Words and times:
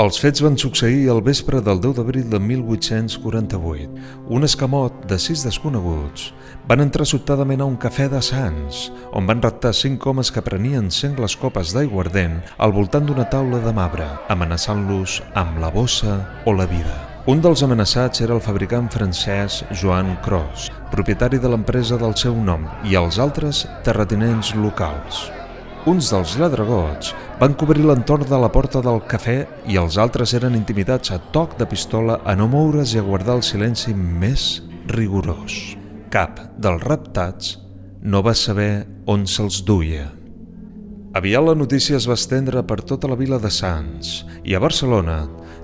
Els 0.00 0.16
fets 0.16 0.40
van 0.40 0.54
succeir 0.56 1.10
al 1.12 1.18
vespre 1.20 1.58
del 1.60 1.80
10 1.84 1.98
d'abril 1.98 2.28
de 2.32 2.38
1848. 2.40 3.88
Un 4.32 4.46
escamot 4.46 5.02
de 5.10 5.18
sis 5.20 5.42
desconeguts 5.44 6.30
van 6.70 6.80
entrar 6.80 7.04
sobtadament 7.04 7.60
a 7.60 7.66
un 7.68 7.74
cafè 7.76 8.06
de 8.08 8.22
Sants, 8.24 8.86
on 9.12 9.26
van 9.28 9.42
raptar 9.44 9.74
cinc 9.76 10.06
homes 10.06 10.30
que 10.32 10.40
prenien 10.46 10.88
sengles 10.88 11.34
copes 11.36 11.74
d'aiguardent 11.76 12.38
al 12.56 12.72
voltant 12.72 13.04
d'una 13.04 13.26
taula 13.28 13.60
de 13.60 13.74
marbre, 13.76 14.06
amenaçant-los 14.32 15.18
amb 15.34 15.60
la 15.60 15.68
bossa 15.74 16.16
o 16.46 16.54
la 16.56 16.64
vida. 16.70 16.96
Un 17.28 17.44
dels 17.44 17.60
amenaçats 17.66 18.24
era 18.24 18.32
el 18.32 18.40
fabricant 18.40 18.88
francès 18.88 19.66
Joan 19.82 20.14
Cros, 20.24 20.70
propietari 20.94 21.36
de 21.36 21.52
l'empresa 21.52 22.00
del 22.00 22.16
seu 22.16 22.40
nom, 22.40 22.64
i 22.88 22.96
els 22.96 23.20
altres 23.20 23.66
terratinents 23.84 24.54
locals. 24.56 25.26
Uns 25.88 26.10
dels 26.12 26.34
lladregots 26.36 27.14
van 27.40 27.54
cobrir 27.56 27.86
l'entorn 27.88 28.26
de 28.28 28.36
la 28.36 28.50
porta 28.52 28.82
del 28.84 28.98
cafè 29.08 29.38
i 29.72 29.78
els 29.80 29.96
altres 29.96 30.34
eren 30.36 30.58
intimidats 30.58 31.14
a 31.14 31.16
toc 31.32 31.56
de 31.56 31.64
pistola 31.64 32.18
a 32.20 32.34
no 32.36 32.50
moure's 32.52 32.92
i 32.92 33.00
a 33.00 33.06
guardar 33.06 33.38
el 33.38 33.42
silenci 33.48 33.96
més 33.96 34.60
rigorós. 34.92 35.56
Cap 36.12 36.36
dels 36.60 36.84
raptats 36.84 37.56
no 38.04 38.20
va 38.20 38.36
saber 38.36 38.84
on 39.08 39.24
se'ls 39.24 39.62
duia. 39.64 40.19
Aviat 41.10 41.42
la 41.42 41.56
notícia 41.58 41.96
es 41.98 42.04
va 42.06 42.14
estendre 42.14 42.60
per 42.62 42.84
tota 42.86 43.08
la 43.10 43.16
vila 43.18 43.40
de 43.42 43.50
Sants 43.50 44.20
i 44.46 44.54
a 44.54 44.60
Barcelona 44.62 45.16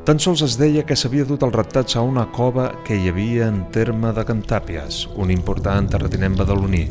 tan 0.06 0.18
sols 0.18 0.40
es 0.42 0.56
deia 0.58 0.82
que 0.86 0.96
s'havia 0.98 1.26
dut 1.28 1.44
el 1.46 1.52
raptatge 1.54 2.00
a 2.00 2.02
una 2.02 2.24
cova 2.34 2.64
que 2.86 2.96
hi 2.98 3.06
havia 3.10 3.46
en 3.46 3.60
terme 3.74 4.10
de 4.14 4.24
Cantàpies, 4.26 5.04
un 5.14 5.30
important 5.34 5.86
terratinent 5.90 6.34
badaloní, 6.38 6.84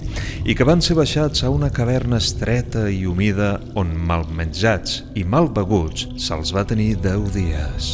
i 0.48 0.56
que 0.56 0.68
van 0.68 0.84
ser 0.84 0.96
baixats 1.00 1.44
a 1.44 1.52
una 1.52 1.72
caverna 1.72 2.20
estreta 2.24 2.86
i 2.92 3.04
humida 3.08 3.58
on, 3.76 3.92
mal 3.96 4.24
menjats 4.28 5.02
i 5.16 5.24
mal 5.24 5.52
beguts, 5.52 6.08
se'ls 6.16 6.56
va 6.56 6.68
tenir 6.68 6.94
10 7.04 7.28
dies. 7.36 7.92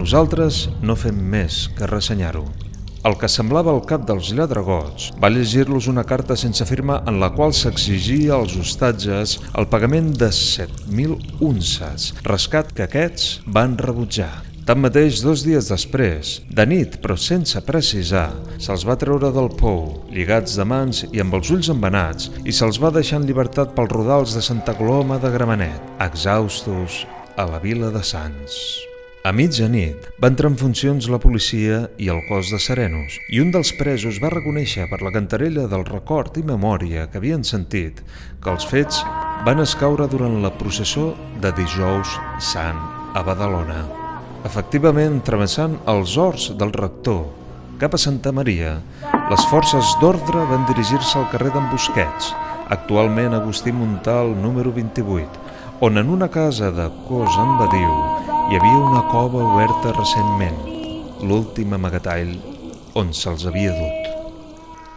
Nosaltres 0.00 0.66
no 0.80 0.96
fem 0.96 1.20
més 1.36 1.66
que 1.76 1.88
ressenyar-ho. 1.88 2.67
El 3.06 3.14
que 3.14 3.28
semblava 3.30 3.70
el 3.70 3.84
cap 3.86 4.02
dels 4.08 4.32
lladregots 4.34 5.12
va 5.22 5.30
llegir-los 5.30 5.86
una 5.90 6.02
carta 6.02 6.34
sense 6.36 6.64
firma 6.66 6.98
en 7.06 7.20
la 7.22 7.30
qual 7.36 7.54
s'exigia 7.54 8.34
als 8.34 8.56
hostatges 8.58 9.36
el 9.54 9.68
pagament 9.70 10.10
de 10.18 10.32
7.000 10.34 11.38
unces, 11.46 12.10
rescat 12.26 12.74
que 12.74 12.88
aquests 12.88 13.38
van 13.46 13.78
rebutjar. 13.78 14.32
Tanmateix, 14.68 15.22
dos 15.24 15.46
dies 15.46 15.70
després, 15.70 16.34
de 16.52 16.66
nit 16.68 16.98
però 17.00 17.14
sense 17.16 17.62
precisar, 17.64 18.26
se'ls 18.60 18.84
va 18.84 18.98
treure 19.00 19.30
del 19.32 19.48
pou, 19.62 20.02
lligats 20.12 20.58
de 20.58 20.66
mans 20.68 21.06
i 21.08 21.22
amb 21.24 21.38
els 21.38 21.54
ulls 21.54 21.70
embenats, 21.72 22.28
i 22.44 22.52
se'ls 22.52 22.82
va 22.82 22.92
deixar 22.92 23.22
en 23.22 23.30
llibertat 23.30 23.72
pels 23.78 23.94
rodals 23.94 24.36
de 24.36 24.44
Santa 24.44 24.76
Coloma 24.76 25.16
de 25.22 25.32
Gramenet, 25.32 25.96
exhaustos 26.10 27.06
a 27.38 27.48
la 27.48 27.62
vila 27.64 27.94
de 27.94 28.04
Sants. 28.04 28.87
A 29.28 29.32
mitjanit 29.36 30.06
va 30.22 30.30
entrar 30.30 30.48
en 30.48 30.54
funcions 30.56 31.04
la 31.12 31.18
policia 31.20 31.82
i 32.00 32.06
el 32.08 32.22
cos 32.30 32.48
de 32.48 32.56
serenos 32.64 33.18
i 33.28 33.42
un 33.42 33.50
dels 33.52 33.74
presos 33.76 34.16
va 34.22 34.30
reconèixer 34.32 34.86
per 34.88 35.02
la 35.04 35.12
cantarella 35.12 35.66
del 35.68 35.84
record 35.84 36.38
i 36.40 36.44
memòria 36.48 37.04
que 37.12 37.20
havien 37.20 37.44
sentit 37.44 38.00
que 38.40 38.48
els 38.54 38.64
fets 38.70 39.02
van 39.44 39.60
escaure 39.60 40.06
durant 40.08 40.38
la 40.40 40.54
processó 40.62 41.10
de 41.44 41.52
dijous 41.58 42.14
sant 42.40 42.80
a 43.12 43.20
Badalona. 43.26 43.82
Efectivament, 44.48 45.20
travessant 45.28 45.76
els 45.92 46.16
horts 46.16 46.48
del 46.56 46.72
rector 46.72 47.26
cap 47.82 47.98
a 47.98 48.00
Santa 48.00 48.32
Maria, 48.32 48.78
les 49.28 49.48
forces 49.52 49.92
d'ordre 50.00 50.46
van 50.54 50.64
dirigir-se 50.72 51.18
al 51.20 51.28
carrer 51.34 51.52
d'en 51.52 51.68
Busquets, 51.74 52.32
actualment 52.72 53.36
Agustí 53.36 53.76
Montal 53.76 54.32
número 54.40 54.72
28, 54.72 55.50
on 55.84 56.00
en 56.00 56.16
una 56.16 56.32
casa 56.32 56.72
de 56.72 56.88
cos 57.10 57.36
en 57.36 57.58
Badiu 57.60 58.07
hi 58.48 58.56
havia 58.56 58.78
una 58.80 59.02
cova 59.12 59.42
oberta 59.44 59.90
recentment, 59.92 60.56
l'últim 61.20 61.74
amagatall 61.76 62.30
on 62.96 63.10
se'ls 63.12 63.44
havia 63.44 63.74
dut. 63.76 64.06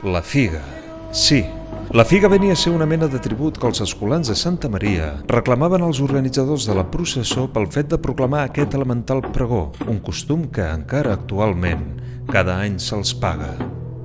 La 0.08 0.22
figa, 0.24 0.62
sí, 1.12 1.42
la 1.92 2.06
figa 2.08 2.32
venia 2.32 2.56
a 2.56 2.62
ser 2.62 2.72
una 2.72 2.88
mena 2.88 3.10
de 3.12 3.20
tribut 3.20 3.60
que 3.60 3.68
els 3.68 3.84
escolans 3.84 4.32
de 4.32 4.38
Santa 4.40 4.72
Maria 4.72 5.10
reclamaven 5.28 5.84
als 5.84 6.00
organitzadors 6.00 6.70
de 6.70 6.80
la 6.80 6.88
processó 6.96 7.50
pel 7.52 7.68
fet 7.76 7.92
de 7.92 8.00
proclamar 8.00 8.46
aquest 8.46 8.80
elemental 8.80 9.20
pregó, 9.36 9.66
un 9.84 10.00
costum 10.00 10.48
que 10.48 10.72
encara 10.72 11.20
actualment 11.20 11.84
cada 12.32 12.56
any 12.64 12.80
se'ls 12.80 13.12
paga. 13.20 13.52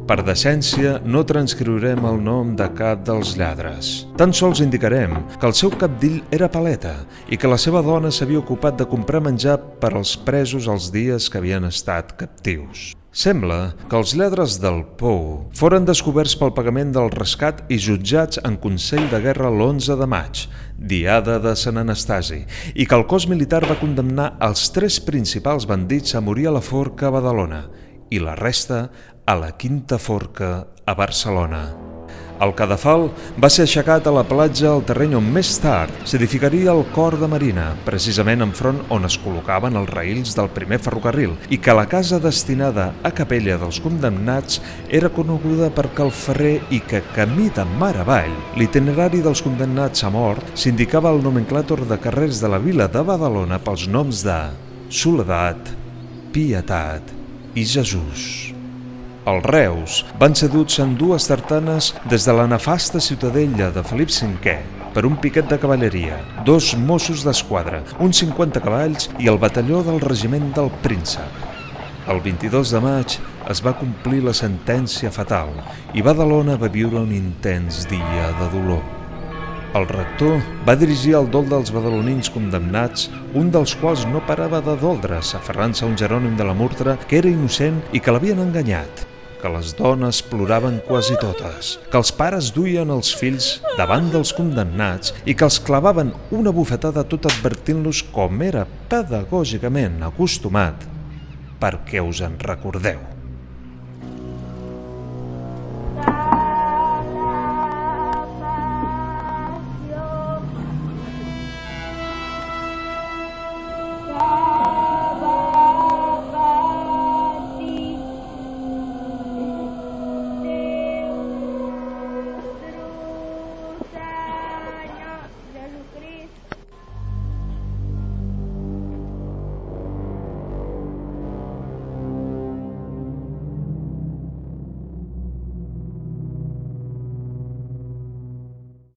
Per 0.07 0.21
decència, 0.23 1.01
no 1.03 1.25
transcriurem 1.27 2.05
el 2.07 2.21
nom 2.23 2.53
de 2.55 2.69
cap 2.79 3.01
dels 3.09 3.33
lladres. 3.35 4.05
Tan 4.15 4.31
sols 4.31 4.61
indicarem 4.63 5.17
que 5.35 5.49
el 5.49 5.55
seu 5.59 5.73
capdill 5.75 6.21
era 6.31 6.47
paleta 6.47 6.93
i 7.27 7.35
que 7.35 7.51
la 7.51 7.59
seva 7.59 7.83
dona 7.83 8.13
s'havia 8.15 8.39
ocupat 8.39 8.79
de 8.79 8.87
comprar 8.87 9.19
menjar 9.25 9.57
per 9.83 9.91
als 9.97 10.13
presos 10.29 10.69
els 10.71 10.93
dies 10.95 11.27
que 11.27 11.41
havien 11.43 11.67
estat 11.67 12.15
captius. 12.21 12.93
Sembla 13.17 13.73
que 13.89 13.97
els 13.99 14.13
lladres 14.15 14.61
del 14.63 14.85
Pou 15.01 15.49
foren 15.57 15.89
descoberts 15.89 16.37
pel 16.39 16.55
pagament 16.55 16.93
del 16.95 17.11
rescat 17.11 17.65
i 17.67 17.79
jutjats 17.83 18.39
en 18.47 18.61
Consell 18.63 19.09
de 19.11 19.19
Guerra 19.25 19.51
l'11 19.51 19.97
de 19.99 20.07
maig, 20.07 20.45
diada 20.79 21.41
de 21.43 21.57
Sant 21.59 21.83
Anastasi, 21.83 22.45
i 22.79 22.87
que 22.87 22.95
el 22.95 23.09
cos 23.11 23.27
militar 23.27 23.65
va 23.67 23.81
condemnar 23.81 24.37
els 24.47 24.69
tres 24.71 25.01
principals 25.03 25.67
bandits 25.67 26.15
a 26.15 26.23
morir 26.23 26.47
a 26.47 26.55
la 26.61 26.63
forca 26.63 27.09
a 27.09 27.15
Badalona 27.17 27.65
i 28.11 28.21
la 28.23 28.37
resta 28.39 28.85
a 29.27 29.35
la 29.35 29.51
quinta 29.57 29.99
forca 29.99 30.67
a 30.87 30.95
Barcelona. 30.95 31.75
El 32.37 32.53
cadafal 32.53 33.07
va 33.41 33.49
ser 33.51 33.65
aixecat 33.65 34.07
a 34.07 34.13
la 34.13 34.23
platja 34.29 34.69
al 34.69 34.83
terreny 34.87 35.15
on 35.17 35.25
més 35.33 35.55
tard 35.59 35.91
s'edificaria 36.07 36.69
el 36.71 36.83
cor 36.93 37.17
de 37.19 37.27
Marina, 37.33 37.71
precisament 37.87 38.45
enfront 38.45 38.83
on 38.93 39.09
es 39.09 39.17
col·locaven 39.23 39.79
els 39.81 39.91
raïls 39.91 40.37
del 40.37 40.51
primer 40.53 40.79
ferrocarril, 40.85 41.33
i 41.49 41.57
que 41.59 41.75
la 41.75 41.87
casa 41.91 42.21
destinada 42.23 42.91
a 43.03 43.11
capella 43.17 43.57
dels 43.59 43.81
condemnats 43.83 44.61
era 45.01 45.11
coneguda 45.11 45.73
perquè 45.75 46.05
el 46.05 46.13
ferrer 46.13 46.59
i 46.71 46.83
que 46.85 47.01
camí 47.17 47.49
de 47.57 47.65
mar 47.81 47.95
avall, 48.05 48.35
l'itinerari 48.61 49.25
dels 49.25 49.43
condemnats 49.43 50.05
a 50.05 50.13
mort 50.13 50.53
s'indicava 50.55 51.11
el 51.17 51.25
nomenclàtor 51.25 51.87
de 51.89 51.99
carrers 52.05 52.45
de 52.45 52.53
la 52.53 52.61
vila 52.61 52.87
de 52.87 53.03
Badalona 53.03 53.59
pels 53.65 53.89
noms 53.89 54.23
de 54.29 54.39
Soledat, 54.93 55.73
Pietat 56.37 57.17
i 57.57 57.65
Jesús. 57.65 58.46
Els 59.27 59.43
Reus 59.43 59.95
van 60.21 60.37
ser 60.39 60.47
duts 60.53 60.77
en 60.79 60.93
dues 60.95 61.25
tartanes 61.27 61.89
des 62.07 62.23
de 62.29 62.33
la 62.39 62.45
nefasta 62.47 63.01
ciutadella 63.03 63.73
de 63.75 63.83
Felip 63.83 64.13
V 64.15 64.53
per 64.95 65.03
un 65.05 65.17
piquet 65.19 65.49
de 65.51 65.59
cavalleria, 65.59 66.21
dos 66.45 66.77
Mossos 66.79 67.25
d'Esquadra, 67.27 67.81
uns 67.99 68.21
50 68.23 68.63
cavalls 68.63 69.09
i 69.19 69.27
el 69.27 69.41
batalló 69.43 69.81
del 69.83 69.99
regiment 70.01 70.53
del 70.55 70.71
Príncep. 70.85 71.43
El 72.07 72.21
22 72.23 72.71
de 72.71 72.83
maig 72.85 73.17
es 73.51 73.63
va 73.67 73.73
complir 73.81 74.23
la 74.23 74.35
sentència 74.43 75.11
fatal 75.11 75.51
i 75.93 76.07
Badalona 76.07 76.55
va 76.55 76.71
viure 76.71 77.03
un 77.03 77.11
intens 77.11 77.83
dia 77.91 78.31
de 78.39 78.49
dolor. 78.55 78.87
El 79.75 79.89
rector 79.91 80.39
va 80.71 80.79
dirigir 80.79 81.17
el 81.19 81.27
dol 81.35 81.51
dels 81.51 81.75
badalonins 81.75 82.31
condemnats, 82.31 83.11
un 83.35 83.51
dels 83.51 83.75
quals 83.83 84.07
no 84.07 84.23
parava 84.31 84.63
de 84.63 84.79
doldre's, 84.79 85.35
aferrant-se 85.35 85.85
a 85.85 85.91
un 85.91 85.99
jerònim 85.99 86.39
de 86.39 86.47
la 86.47 86.55
Murtra 86.55 86.95
que 87.09 87.19
era 87.19 87.35
innocent 87.35 87.83
i 87.91 87.99
que 87.99 88.15
l'havien 88.15 88.47
enganyat 88.47 89.07
que 89.47 89.53
les 89.55 89.75
dones 89.79 90.23
ploraven 90.27 90.81
quasi 90.89 91.15
totes, 91.23 91.77
que 91.91 92.01
els 92.01 92.11
pares 92.19 92.51
duien 92.55 92.91
els 92.91 93.13
fills 93.15 93.61
davant 93.79 94.11
dels 94.11 94.35
condemnats 94.35 95.15
i 95.23 95.37
que 95.39 95.47
els 95.47 95.61
clavaven 95.63 96.11
una 96.35 96.55
bufetada 96.57 97.07
tot 97.07 97.31
advertint-los 97.31 98.03
com 98.15 98.43
era 98.43 98.67
pedagògicament 98.91 100.03
acostumat 100.11 100.89
perquè 101.63 102.03
us 102.03 102.25
en 102.27 102.41
recordeu. 102.43 103.16